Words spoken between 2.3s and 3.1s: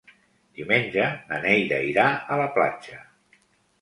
a la platja.